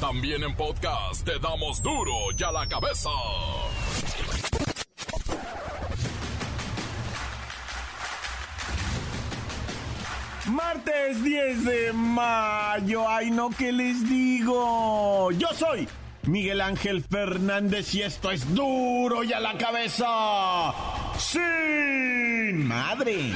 [0.00, 3.10] También en podcast te damos duro y a la cabeza.
[10.46, 15.32] Martes 10 de mayo, ay no, ¿qué les digo?
[15.32, 15.88] Yo soy
[16.22, 20.72] Miguel Ángel Fernández y esto es duro y a la cabeza.
[21.18, 23.32] Sin madre.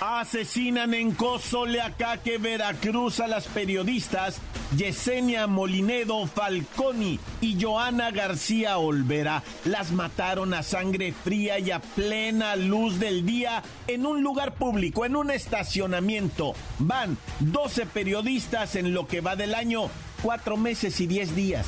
[0.00, 4.42] Asesinan en Cozoleacaque, Veracruz a las periodistas
[4.76, 9.42] Yesenia Molinedo Falconi y Joana García Olvera.
[9.64, 15.04] Las mataron a sangre fría y a plena luz del día en un lugar público,
[15.04, 16.54] en un estacionamiento.
[16.78, 19.90] Van 12 periodistas en lo que va del año,
[20.22, 21.66] cuatro meses y 10 días.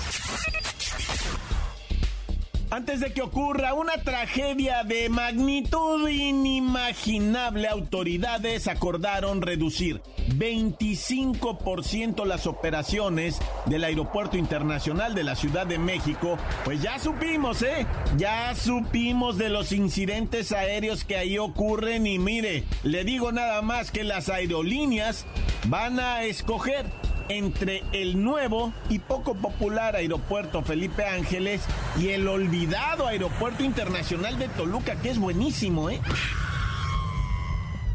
[2.69, 13.38] Antes de que ocurra una tragedia de magnitud inimaginable, autoridades acordaron reducir 25% las operaciones
[13.66, 16.38] del Aeropuerto Internacional de la Ciudad de México.
[16.65, 17.87] Pues ya supimos, ¿eh?
[18.16, 23.93] Ya supimos de los incidentes aéreos que ahí ocurren y mire, le digo nada más
[23.93, 25.24] que las aerolíneas
[25.68, 26.87] van a escoger
[27.29, 31.63] entre el nuevo y poco popular aeropuerto Felipe Ángeles
[32.01, 36.01] y el olvidado aeropuerto internacional de Toluca, que es buenísimo, ¿eh?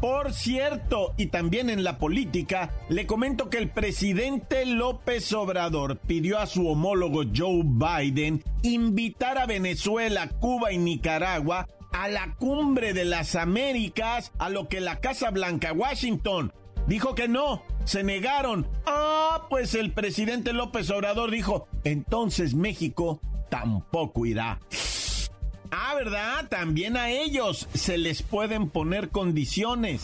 [0.02, 6.40] Por cierto, y también en la política, le comento que el presidente López Obrador pidió
[6.40, 13.04] a su homólogo Joe Biden invitar a Venezuela, Cuba y Nicaragua a la cumbre de
[13.04, 16.52] las Américas, a lo que la Casa Blanca, Washington,
[16.86, 18.68] dijo que no, se negaron.
[18.86, 24.60] Ah, pues el presidente López Obrador dijo, entonces México tampoco irá.
[25.70, 26.48] Ah, ¿verdad?
[26.48, 30.02] También a ellos se les pueden poner condiciones.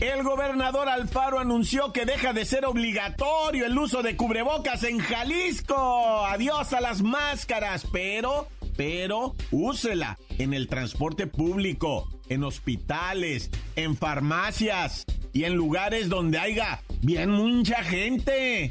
[0.00, 6.24] El gobernador Alfaro anunció que deja de ser obligatorio el uso de cubrebocas en Jalisco.
[6.26, 8.48] Adiós a las máscaras, pero,
[8.80, 15.04] pero, úsela en el transporte público, en hospitales, en farmacias
[15.34, 18.70] y en lugares donde haya bien mucha gente.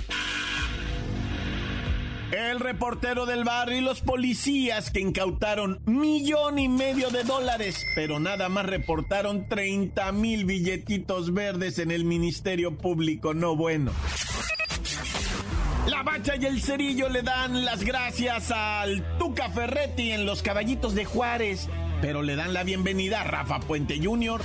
[2.31, 8.19] El reportero del barrio y los policías que incautaron millón y medio de dólares, pero
[8.19, 13.35] nada más reportaron 30 mil billetitos verdes en el Ministerio Público.
[13.35, 13.91] No bueno.
[15.87, 20.93] La Bacha y el Cerillo le dan las gracias al Tuca Ferretti en los Caballitos
[20.93, 21.67] de Juárez,
[22.01, 24.41] pero le dan la bienvenida a Rafa Puente Jr.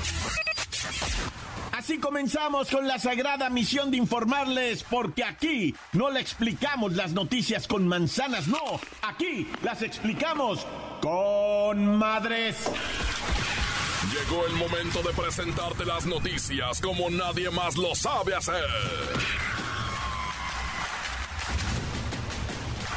[1.73, 7.67] Así comenzamos con la sagrada misión de informarles, porque aquí no le explicamos las noticias
[7.67, 10.67] con manzanas, no, aquí las explicamos
[11.03, 12.71] con madres.
[14.12, 18.65] Llegó el momento de presentarte las noticias como nadie más lo sabe hacer.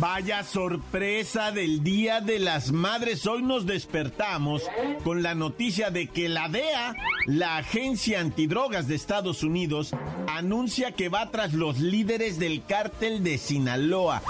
[0.00, 3.26] Vaya sorpresa del Día de las Madres.
[3.26, 4.62] Hoy nos despertamos
[5.04, 6.96] con la noticia de que la DEA,
[7.26, 9.90] la Agencia Antidrogas de Estados Unidos,
[10.26, 14.22] anuncia que va tras los líderes del cártel de Sinaloa.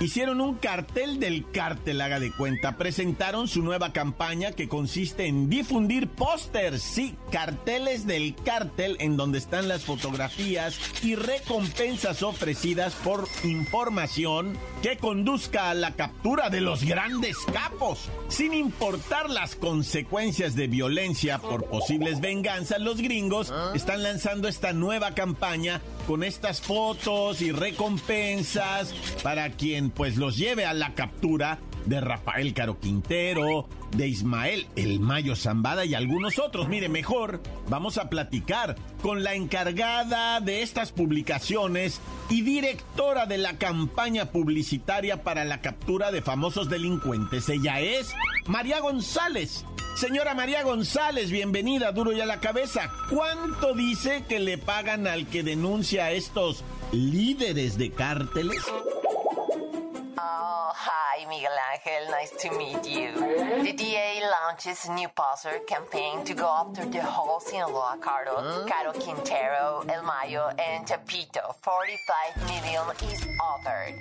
[0.00, 2.78] Hicieron un cartel del cártel, haga de cuenta.
[2.78, 9.36] Presentaron su nueva campaña que consiste en difundir pósters, sí, carteles del cártel en donde
[9.36, 16.82] están las fotografías y recompensas ofrecidas por información que conduzca a la captura de los
[16.82, 18.08] grandes capos.
[18.28, 25.14] Sin importar las consecuencias de violencia por posibles venganzas, los gringos están lanzando esta nueva
[25.14, 32.00] campaña con estas fotos y recompensas para quien pues los lleve a la captura de
[32.00, 36.66] Rafael Caro Quintero, de Ismael El Mayo Zambada y algunos otros.
[36.66, 43.56] Mire, mejor vamos a platicar con la encargada de estas publicaciones y directora de la
[43.58, 47.48] campaña publicitaria para la captura de famosos delincuentes.
[47.48, 48.12] Ella es
[48.48, 49.64] María González.
[50.00, 52.90] Señora María González, bienvenida, duro y a la cabeza.
[53.10, 58.62] ¿Cuánto dice que le pagan al que denuncia a estos líderes de cárteles?
[60.16, 62.08] Oh, hi, Miguel Angel.
[62.18, 63.12] Nice to meet you.
[63.62, 68.92] The DA launches a new poster campaign to go after the whole Sinaloa Caro, Caro
[68.92, 71.56] Quintero, El Mayo, and Tepito.
[71.60, 73.94] 45 million is offered.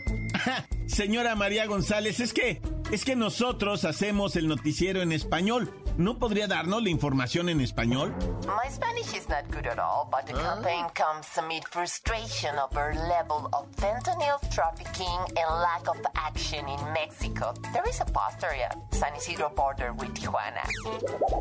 [0.87, 5.71] Señora María González, es que es que nosotros hacemos el noticiero en español.
[5.99, 8.15] ¿No podría darnos la información en español?
[8.47, 13.49] My Spanish is not good at all, but the campaign comes amid frustration over level
[13.51, 17.53] of fentanyl trafficking and lack of action in Mexico.
[17.73, 20.63] There is a poster at San Isidro border with Tijuana.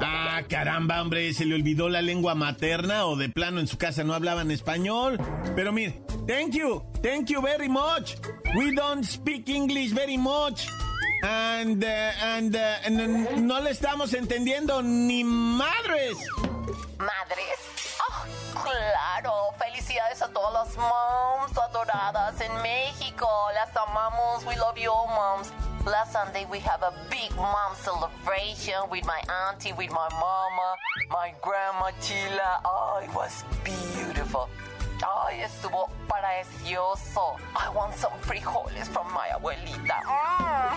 [0.03, 4.03] Ah, caramba, hombre, ¿se le olvidó la lengua materna o de plano en su casa
[4.03, 5.19] no hablaban español?
[5.55, 8.17] Pero mire, thank you, thank you very much.
[8.57, 10.69] We don't speak English very much.
[11.23, 16.17] And, uh, and, uh, and, no le estamos entendiendo ni madres.
[16.99, 17.59] ¿Madres?
[18.09, 18.25] Oh,
[18.63, 19.55] claro.
[19.59, 23.29] Felicidades a todas las moms adoradas en México.
[23.55, 24.45] Las amamos.
[24.47, 25.51] We love you moms.
[25.85, 30.77] Last Sunday we have a big mom celebration with my auntie, with my mama,
[31.11, 32.61] my grandma Chila.
[32.65, 34.49] Oh, it was beautiful.
[35.01, 37.37] Ay, estuvo precioso.
[37.57, 40.03] I want some frijoles from my abuelita.
[40.05, 40.68] Mm,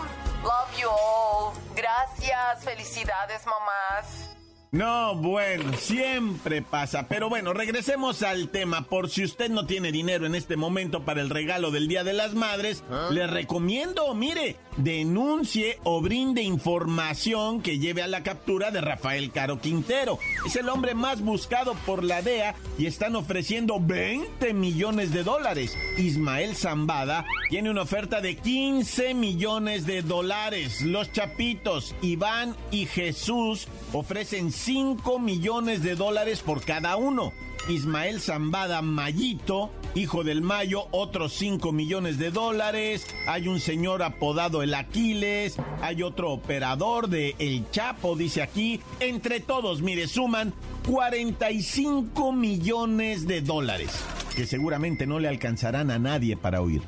[0.42, 1.52] love you all.
[1.74, 2.64] Gracias.
[2.64, 4.31] Felicidades, mamás.
[4.74, 7.06] No, bueno, siempre pasa.
[7.06, 8.86] Pero bueno, regresemos al tema.
[8.88, 12.14] Por si usted no tiene dinero en este momento para el regalo del Día de
[12.14, 18.80] las Madres, le recomiendo, mire, denuncie o brinde información que lleve a la captura de
[18.80, 20.18] Rafael Caro Quintero.
[20.46, 25.76] Es el hombre más buscado por la DEA y están ofreciendo 20 millones de dólares.
[25.98, 30.80] Ismael Zambada tiene una oferta de 15 millones de dólares.
[30.80, 37.32] Los chapitos, Iván y Jesús ofrecen 5 millones de dólares por cada uno.
[37.68, 43.04] Ismael Zambada Mayito, hijo del Mayo, otros 5 millones de dólares.
[43.26, 45.56] Hay un señor apodado el Aquiles.
[45.80, 48.80] Hay otro operador de El Chapo, dice aquí.
[49.00, 50.54] Entre todos, mire, suman
[50.88, 53.90] 45 millones de dólares,
[54.36, 56.82] que seguramente no le alcanzarán a nadie para huir.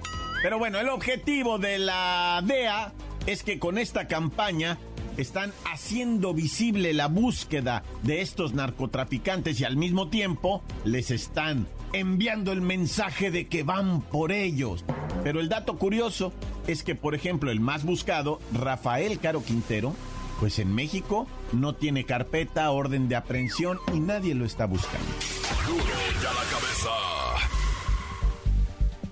[0.44, 2.92] Pero bueno, el objetivo de la DEA
[3.26, 4.78] es que con esta campaña
[5.16, 12.52] están haciendo visible la búsqueda de estos narcotraficantes y al mismo tiempo les están enviando
[12.52, 14.84] el mensaje de que van por ellos.
[15.22, 16.32] Pero el dato curioso
[16.66, 19.94] es que, por ejemplo, el más buscado, Rafael Caro Quintero,
[20.40, 25.06] pues en México no tiene carpeta, orden de aprehensión y nadie lo está buscando.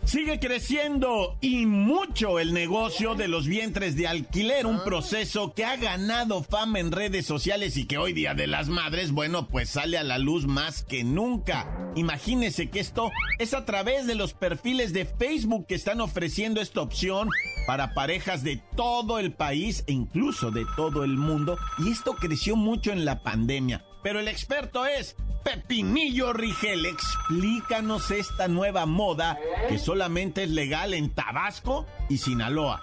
[0.04, 5.76] Sigue creciendo y mucho el negocio de los vientres de alquiler, un proceso que ha
[5.76, 9.96] ganado fama en redes sociales y que hoy día de las madres, bueno, pues sale
[9.96, 11.92] a la luz más que nunca.
[11.94, 16.80] Imagínese que esto es a través de los perfiles de Facebook que están ofreciendo esta
[16.82, 17.30] opción
[17.66, 22.56] para parejas de todo el país e incluso de todo el mundo y esto creció
[22.56, 23.84] mucho en la pandemia.
[24.02, 26.86] Pero el experto es Pepinillo Rigel.
[26.86, 32.80] Explícanos esta nueva moda que solamente es legal en Tabasco y Sinaloa.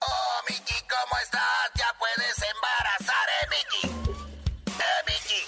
[0.00, 1.70] Oh, Miki, ¿cómo estás?
[1.74, 3.86] Ya puedes embarazar, ¿eh, Miki?
[4.66, 5.42] Eh, Miki.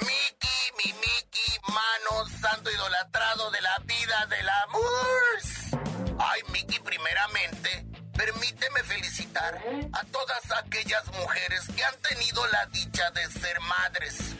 [0.00, 5.22] Miki, mi Miki, mano santo idolatrado de la vida del amor.
[6.18, 7.61] Ay, Miki, primeramente
[8.16, 9.60] Permíteme felicitar
[9.92, 14.34] a todas aquellas mujeres que han tenido la dicha de ser madres.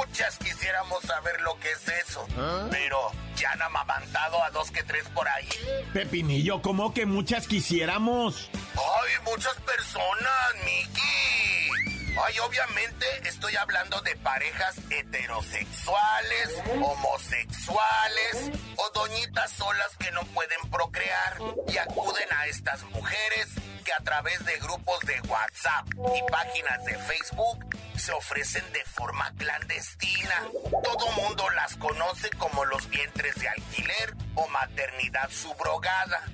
[0.00, 2.66] Muchas quisiéramos saber lo que es eso, ¿Ah?
[2.70, 2.98] pero
[3.36, 5.48] ya han amamantado a dos que tres por ahí.
[5.92, 8.50] Pepinillo, ¿cómo que muchas quisiéramos?
[8.74, 11.97] Ay, muchas personas, Miki.
[12.26, 21.38] Ay, obviamente estoy hablando de parejas heterosexuales, homosexuales o doñitas solas que no pueden procrear
[21.68, 23.48] y acuden a estas mujeres
[23.84, 27.66] que a través de grupos de WhatsApp y páginas de Facebook
[27.96, 30.48] se ofrecen de forma clandestina.
[30.82, 36.24] Todo mundo las conoce como los vientres de alquiler o maternidad subrogada.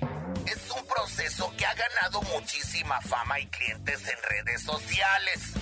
[0.47, 5.53] Es un proceso que ha ganado muchísima fama y clientes en redes sociales.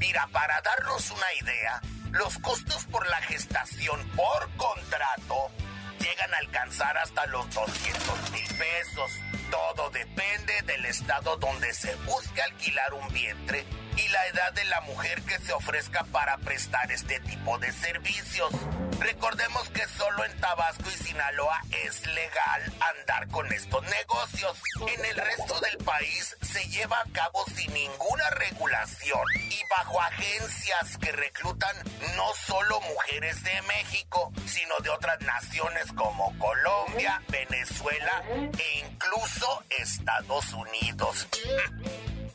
[0.00, 1.80] Mira, para darnos una idea,
[2.10, 5.50] los costos por la gestación por contrato
[5.98, 9.10] llegan a alcanzar hasta los 200 mil pesos.
[9.50, 13.66] Todo depende del estado donde se busque alquilar un vientre
[14.04, 18.50] y la edad de la mujer que se ofrezca para prestar este tipo de servicios.
[18.98, 24.58] Recordemos que solo en Tabasco y Sinaloa es legal andar con estos negocios.
[24.94, 30.98] En el resto del país se lleva a cabo sin ninguna regulación y bajo agencias
[30.98, 31.76] que reclutan
[32.16, 38.22] no solo mujeres de México, sino de otras naciones como Colombia, Venezuela
[38.58, 41.26] e incluso Estados Unidos.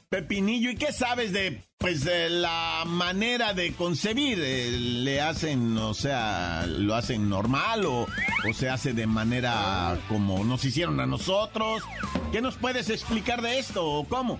[0.09, 4.39] Pepinillo, ¿y qué sabes de, pues, de la manera de concebir?
[4.41, 8.07] Eh, ¿Le hacen, o sea, lo hacen normal o,
[8.47, 11.83] o se hace de manera como nos hicieron a nosotros?
[12.31, 14.39] ¿Qué nos puedes explicar de esto o cómo?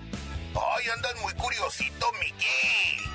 [0.54, 3.06] Ay, andas muy curiosito, Miki.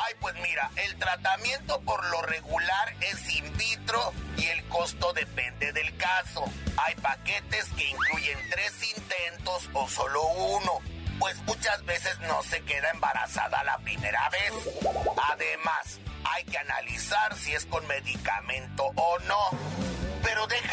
[0.00, 5.72] Ay, pues mira, el tratamiento por lo regular es in vitro y el costo depende
[5.72, 6.44] del caso.
[6.76, 10.80] Hay paquetes que incluyen tres intentos o solo uno,
[11.18, 14.52] pues muchas veces no se queda embarazada la primera vez.
[15.30, 19.50] Además, hay que analizar si es con medicamento o no.
[20.22, 20.67] Pero déjame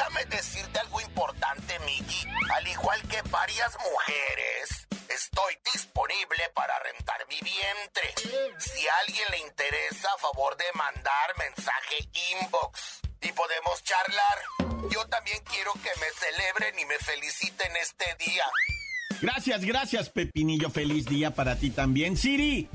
[19.85, 20.71] Gracias, Pepinillo.
[20.71, 22.17] Feliz día para ti también.
[22.17, 22.67] Siri,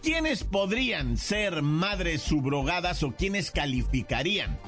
[0.00, 4.60] ¿quiénes podrían ser madres subrogadas o quiénes calificarían?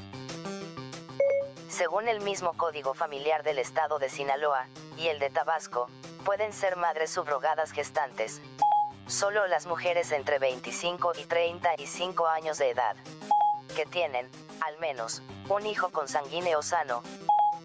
[1.69, 5.87] Según el mismo Código Familiar del Estado de Sinaloa y el de Tabasco,
[6.25, 8.41] pueden ser madres subrogadas gestantes.
[9.07, 12.97] Solo las mujeres entre 25 y 35 años de edad,
[13.73, 14.27] que tienen,
[14.67, 17.03] al menos, un hijo consanguíneo sano,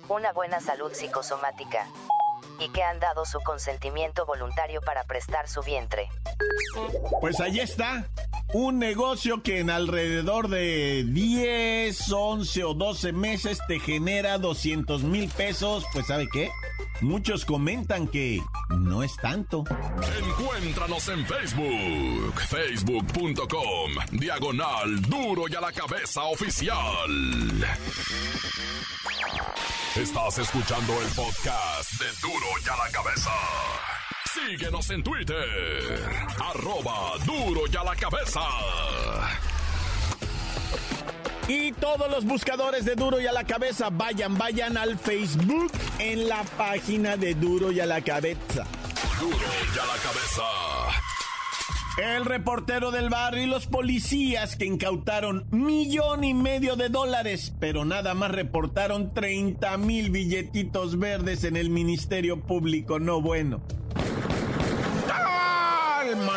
[0.09, 1.89] una buena salud psicosomática,
[2.59, 6.09] y que han dado su consentimiento voluntario para prestar su vientre.
[7.21, 8.09] Pues ahí está.
[8.53, 15.29] Un negocio que en alrededor de 10, 11 o 12 meses te genera 200 mil
[15.29, 15.85] pesos.
[15.93, 16.51] Pues ¿sabe qué?
[17.01, 19.65] Muchos comentan que no es tanto.
[20.19, 27.11] Encuéntranos en Facebook, facebook.com, diagonal duro y a la cabeza oficial.
[29.97, 33.31] Estás escuchando el podcast de duro y a la cabeza.
[34.35, 35.47] Síguenos en Twitter,
[36.39, 38.41] arroba duro y a la cabeza.
[41.51, 46.29] Y todos los buscadores de Duro y a la Cabeza, vayan, vayan al Facebook en
[46.29, 48.65] la página de Duro y a la Cabeza.
[49.19, 50.43] Duro y a la cabeza.
[51.99, 57.85] El reportero del barrio y los policías que incautaron millón y medio de dólares, pero
[57.85, 63.01] nada más reportaron 30 mil billetitos verdes en el Ministerio Público.
[63.01, 63.61] No bueno.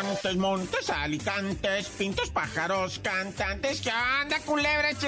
[0.02, 3.80] Montes, montes, alicantes, pintos, pájaros, cantantes.
[3.80, 4.98] ¿Qué onda, culebras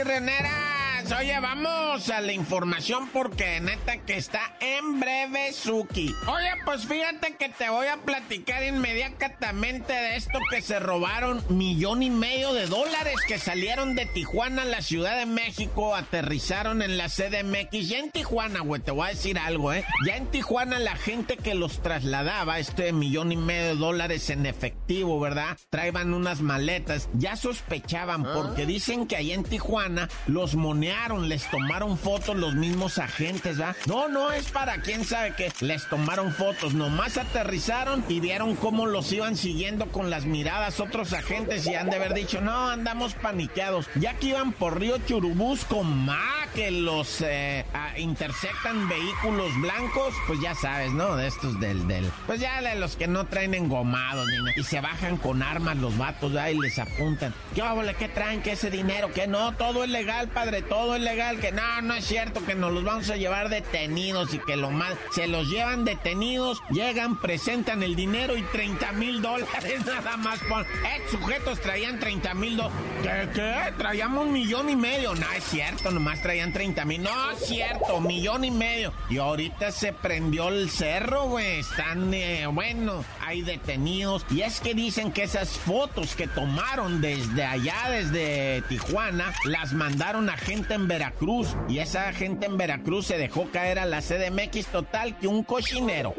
[1.06, 1.20] chirreneras?
[1.20, 6.14] Oye, vamos a la información porque neta que está en breve, Suki.
[6.26, 12.02] Oye, pues fíjate que te voy a platicar inmediatamente de esto que se robaron millón
[12.02, 16.96] y medio de dólares que salieron de Tijuana a la Ciudad de México, aterrizaron en
[16.96, 17.88] la CDMX.
[17.88, 19.84] Ya en Tijuana, güey, te voy a decir algo, ¿eh?
[20.06, 24.46] Ya en Tijuana la gente que los trasladaba, este millón y medio de dólares en
[24.46, 25.56] efectivo, ¿verdad?
[25.70, 30.95] Traían unas maletas, ya sospechaban porque dicen que allá en Tijuana los monearon
[31.28, 33.76] les tomaron fotos los mismos agentes, ¿va?
[33.86, 35.52] No, no es para quién sabe qué.
[35.60, 41.12] Les tomaron fotos, nomás aterrizaron y vieron cómo los iban siguiendo con las miradas otros
[41.12, 43.86] agentes y han de haber dicho, no, andamos paniqueados.
[43.94, 47.66] Ya que iban por Río Churubús con más que los eh,
[47.98, 51.16] interceptan vehículos blancos, pues ya sabes, ¿no?
[51.16, 54.26] De estos del, del, pues ya de los que no traen engomados,
[54.56, 57.34] y se bajan con armas los vatos, ahí y les apuntan.
[57.54, 58.40] ¿Qué óvole, qué traen?
[58.40, 59.12] ¿Qué ese dinero?
[59.12, 59.52] ¿Qué no?
[59.52, 62.72] Todo es legal, padre, todo todo es legal, que no, no es cierto, que nos
[62.72, 67.82] los vamos a llevar detenidos y que lo más, se los llevan detenidos, llegan, presentan
[67.82, 70.38] el dinero y 30 mil dólares nada más.
[70.48, 72.78] Por, eh, sujetos traían 30 mil dólares.
[73.02, 73.72] ¿Qué, ¿Qué?
[73.76, 75.12] Traíamos un millón y medio.
[75.16, 77.02] No, es cierto, nomás traían 30 mil.
[77.02, 78.92] No, es cierto, millón y medio.
[79.10, 81.58] Y ahorita se prendió el cerro, güey.
[81.58, 84.24] Están, eh, bueno, hay detenidos.
[84.30, 90.30] Y es que dicen que esas fotos que tomaron desde allá, desde Tijuana, las mandaron
[90.30, 94.66] a gente en Veracruz y esa gente en Veracruz se dejó caer a la CDMX
[94.66, 96.14] total que un cochinero.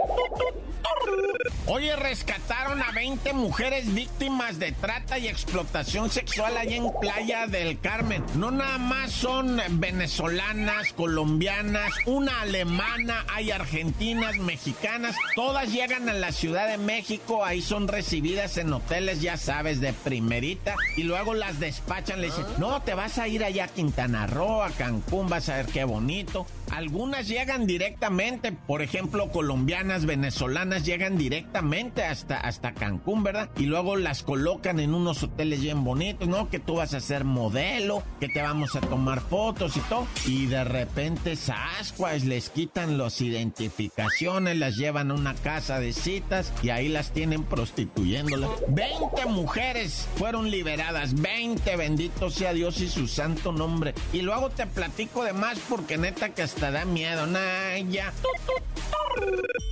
[1.69, 7.77] Oye, rescataron a 20 mujeres víctimas de trata y explotación sexual allá en Playa del
[7.79, 8.23] Carmen.
[8.35, 15.17] No nada más son venezolanas, colombianas, una alemana, hay argentinas, mexicanas.
[15.35, 19.91] Todas llegan a la Ciudad de México, ahí son recibidas en hoteles, ya sabes, de
[19.91, 20.75] primerita.
[20.95, 24.36] Y luego las despachan, le dicen, no, te vas a ir allá a Quintana Roo,
[24.37, 26.45] a Cancún, vas a ver qué bonito.
[26.71, 33.49] Algunas llegan directamente, por ejemplo, colombianas, venezolanas llegan directamente hasta, hasta Cancún, ¿verdad?
[33.57, 36.49] Y luego las colocan en unos hoteles bien bonitos, ¿no?
[36.49, 40.05] Que tú vas a ser modelo, que te vamos a tomar fotos y todo.
[40.25, 46.53] Y de repente, sascuas, les quitan las identificaciones, las llevan a una casa de citas
[46.61, 48.51] y ahí las tienen prostituyéndolas.
[48.67, 53.93] 20 mujeres fueron liberadas, 20, bendito sea Dios y su santo nombre.
[54.13, 58.11] Y luego te platico de más porque neta que hasta da miedo, nah, ya.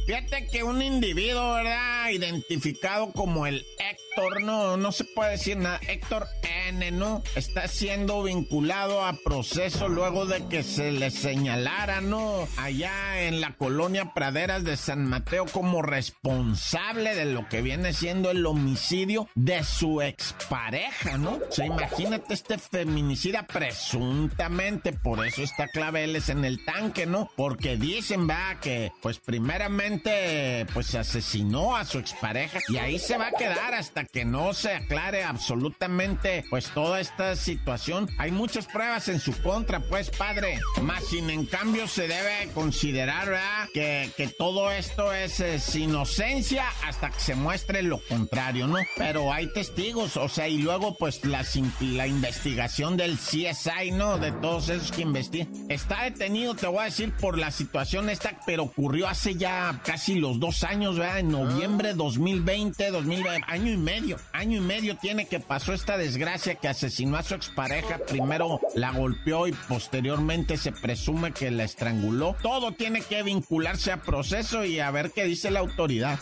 [0.07, 2.09] Fíjate que un individuo, ¿verdad?
[2.11, 3.65] Identificado como el
[4.15, 5.77] Héctor, no, no se puede decir nada.
[5.89, 6.27] Héctor
[6.69, 7.21] N, ¿no?
[7.35, 12.47] Está siendo vinculado a proceso luego de que se le señalara, ¿no?
[12.55, 18.31] Allá en la colonia Praderas de San Mateo como responsable de lo que viene siendo
[18.31, 21.41] el homicidio de su expareja, ¿no?
[21.49, 27.29] O sea, imagínate este feminicida presuntamente, por eso está Claveles en el tanque, ¿no?
[27.35, 33.27] Porque dicen, va, que pues primeramente pues asesinó a su expareja y ahí se va
[33.27, 38.09] a quedar hasta que no se aclare absolutamente pues toda esta situación.
[38.17, 40.59] Hay muchas pruebas en su contra, pues padre.
[40.81, 43.69] Más sin en cambio se debe considerar ¿verdad?
[43.73, 48.77] Que, que todo esto es, inocencia hasta que se muestre lo contrario, ¿no?
[48.97, 51.45] Pero hay testigos, o sea, y luego pues la,
[51.81, 54.17] la investigación del CSI, ¿no?
[54.17, 55.49] De todos esos que investigan.
[55.69, 60.15] Está detenido, te voy a decir, por la situación esta, pero ocurrió hace ya casi
[60.15, 61.19] los dos años, ¿verdad?
[61.19, 63.94] En noviembre 2020, 2020, año y medio,
[64.33, 67.99] año y medio tiene que pasó esta desgracia que asesinó a su expareja.
[68.07, 72.35] Primero la golpeó y posteriormente se presume que la estranguló.
[72.41, 76.19] Todo tiene que vincularse a proceso y a ver qué dice la autoridad.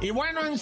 [0.00, 0.58] Y bueno, en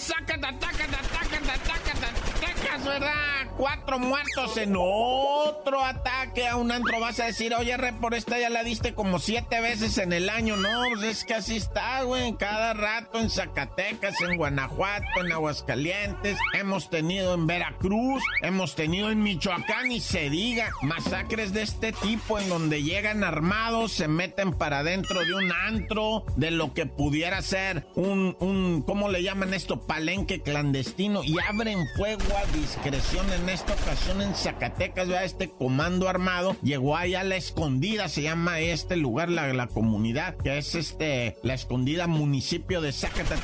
[2.79, 3.55] Zacatataca, ¿verdad?
[3.57, 7.01] Cuatro muertos en otro ataque a un antro.
[7.01, 10.57] Vas a decir, oye, re, esta ya la diste como siete veces en el año.
[10.57, 12.37] No, pues es que así está, güey.
[12.37, 16.39] Cada rato en Zacatecas, en Guanajuato, en Aguascalientes.
[16.55, 22.39] Hemos tenido en Veracruz, hemos tenido en Michoacán y se diga masacres de este tipo
[22.39, 27.43] en donde llegan armados, se meten para dentro de un antro, de lo que pudiera
[27.43, 29.81] ser un, un, ¿cómo le llaman esto?
[29.81, 35.25] Palenque clandestino y abren fuego a discreción en esta ocasión en Zacatecas, ¿verdad?
[35.25, 40.59] Este comando armado llegó allá a la escondida, se llama este lugar, la, comunidad, que
[40.59, 43.41] es este, la escondida municipio de Zacatecas,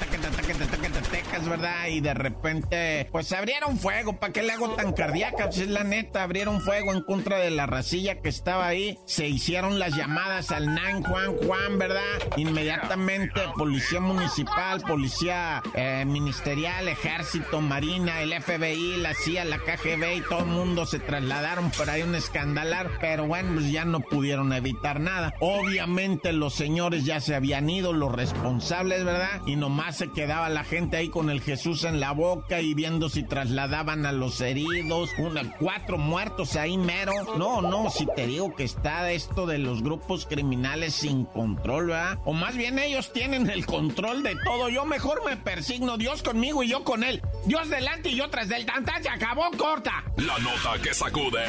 [1.49, 1.87] ¿verdad?
[1.88, 5.47] Y de repente, pues abrieron fuego, ¿para qué le hago tan cardíaca?
[5.47, 9.27] Pues es la neta, abrieron fuego en contra de la racilla que estaba ahí, se
[9.27, 12.03] hicieron las llamadas al NAN Juan Juan, ¿verdad?
[12.37, 20.20] Inmediatamente, policía municipal, policía eh, ministerial, ejército, marina, el FBI, la CIA, la KGB y
[20.20, 24.53] todo el mundo se trasladaron por ahí un escandalar, pero bueno, pues ya no pudieron
[24.53, 25.35] evitar nada.
[25.40, 29.40] Obviamente los señores ya se habían ido, los responsables, ¿verdad?
[29.46, 33.09] Y nomás se quedaba la gente ahí con el Jesús en la boca y viendo
[33.09, 37.12] si trasladaban a los heridos, una, cuatro muertos ahí mero.
[37.38, 42.18] No, no, si te digo que está esto de los grupos criminales sin control, ¿verdad?
[42.24, 44.68] O más bien ellos tienen el control de todo.
[44.68, 47.22] Yo mejor me persigno, Dios conmigo y yo con él.
[47.46, 50.03] Dios delante y yo tras del tanta, se acabó corta.
[50.17, 51.45] La nota que sacude.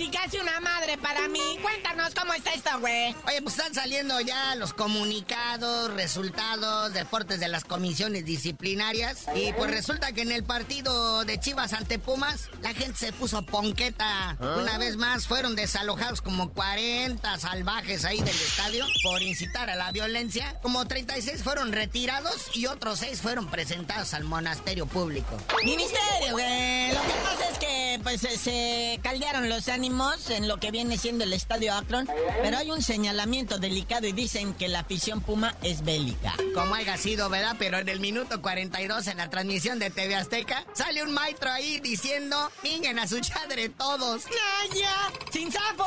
[0.00, 1.58] Casi, casi una madre para mí.
[1.60, 3.14] Cuéntanos cómo está esto, güey.
[3.26, 9.26] Oye, pues están saliendo ya los comunicados, resultados, deportes de las comisiones disciplinarias.
[9.34, 13.42] Y pues resulta que en el partido de Chivas ante Pumas, la gente se puso
[13.42, 14.38] ponqueta.
[14.40, 19.92] Una vez más, fueron desalojados como 40 salvajes ahí del estadio por incitar a la
[19.92, 20.58] violencia.
[20.62, 25.36] Como 36 fueron retirados y otros 6 fueron presentados al monasterio público.
[25.62, 26.94] Ministerio, güey.
[26.94, 30.96] Lo que pasa es que pues se- se caldearon los ánimos en lo que viene
[30.98, 32.08] siendo el estadio Akron,
[32.42, 36.34] pero hay un señalamiento delicado y dicen que la afición Puma es bélica.
[36.54, 37.56] Como haya sido, ¿verdad?
[37.58, 41.80] Pero en el minuto 42 en la transmisión de TV Azteca, sale un maestro ahí
[41.80, 44.22] diciendo, minguen a su chadre todos.
[44.26, 44.94] ¡Naya!
[45.32, 45.86] ¡Sin sapo!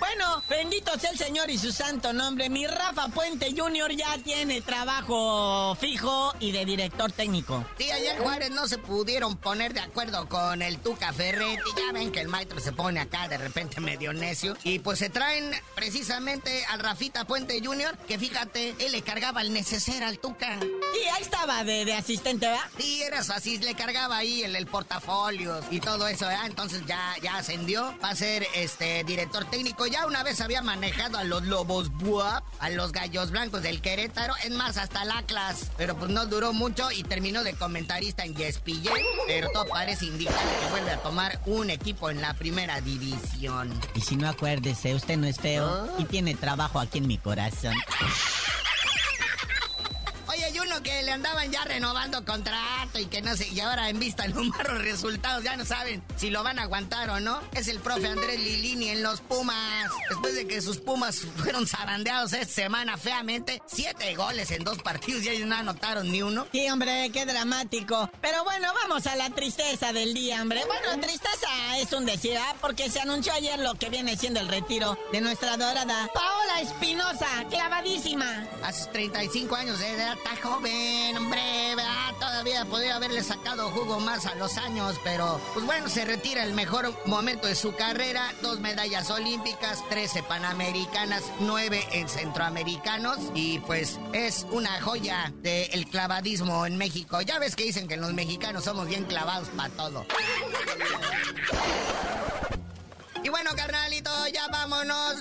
[0.00, 2.48] Bueno, bendito sea el Señor y su santo nombre.
[2.48, 3.92] Mi Rafa Puente Jr.
[3.94, 7.64] ya tiene trabajo fijo y de director técnico.
[7.78, 11.70] Sí, ayer Juárez no se pudieron poner de acuerdo con el Tuca Ferretti.
[11.76, 14.56] Ya ven que el maestro se pone acá de repente medio necio.
[14.64, 19.52] Y pues se traen precisamente al Rafita Puente Jr., que fíjate, él le cargaba el
[19.52, 20.58] neceser al Tuca.
[20.60, 22.64] Y ahí estaba de, de asistente, ¿verdad?
[22.78, 26.46] Sí, era su así, le cargaba ahí el, el portafolio y todo eso, ¿verdad?
[26.46, 29.86] Entonces ya, ya ascendió, va a ser este director técnico.
[29.90, 34.34] Ya una vez había manejado a los Lobos Buap, a los Gallos Blancos del Querétaro,
[34.44, 35.70] es más, hasta el Atlas.
[35.76, 38.92] Pero pues no duró mucho y terminó de comentarista en Yespillé.
[39.26, 43.72] Pero todo parece indicar que vuelve a tomar un equipo en la primera división.
[43.96, 47.74] Y si no acuérdese, usted no es feo y tiene trabajo aquí en mi corazón.
[50.82, 54.30] Que le andaban ya renovando contrato y que no sé, y ahora en vista de
[54.30, 57.40] los malos resultados ya no saben si lo van a aguantar o no.
[57.52, 59.90] Es el profe Andrés Lilini en los Pumas.
[60.08, 65.24] Después de que sus Pumas fueron zarandeados esta semana feamente, siete goles en dos partidos
[65.24, 66.46] y ellos no anotaron ni uno.
[66.52, 68.10] Sí, hombre, qué dramático.
[68.20, 70.62] Pero bueno, vamos a la tristeza del día, hombre.
[70.66, 72.54] Bueno, tristeza es un decir, ¿ah?
[72.60, 77.26] Porque se anunció ayer lo que viene siendo el retiro de nuestra dorada Paola Espinosa,
[77.48, 78.46] clavadísima.
[78.62, 80.69] A sus 35 años de edad, está joven,
[81.16, 82.14] hombre, ¿verdad?
[82.18, 86.54] Todavía podría haberle sacado jugo más a los años, pero pues bueno, se retira el
[86.54, 93.98] mejor momento de su carrera, dos medallas olímpicas, 13 panamericanas, 9 en centroamericanos y pues
[94.12, 97.20] es una joya del clavadismo en México.
[97.20, 100.06] Ya ves que dicen que los mexicanos somos bien clavados para todo.
[103.22, 104.39] Y bueno, carnalito, ya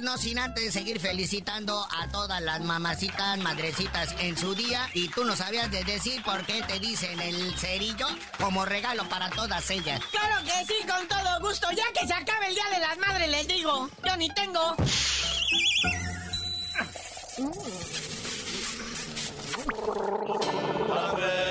[0.10, 4.90] no sin antes seguir felicitando a todas las mamacitas, madrecitas en su día.
[4.96, 8.08] Y tú no sabías de decir por qué te dicen el cerillo
[8.40, 10.02] como regalo para todas ellas.
[10.10, 11.68] Claro que sí, con todo gusto.
[11.78, 13.88] Ya que se acabe el Día de las Madres, les digo.
[14.04, 14.76] Yo ni tengo.
[20.88, 21.49] ¡La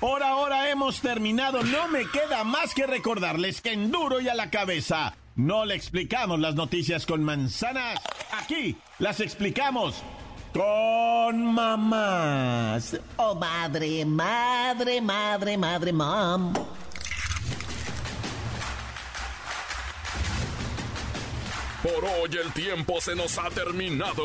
[0.00, 1.62] Por ahora hemos terminado.
[1.62, 5.74] No me queda más que recordarles que en duro y a la cabeza no le
[5.74, 8.00] explicamos las noticias con manzanas.
[8.32, 10.02] Aquí las explicamos
[10.54, 12.98] con mamás.
[13.16, 16.54] Oh, madre, madre, madre, madre, mom.
[21.82, 24.24] Por hoy el tiempo se nos ha terminado.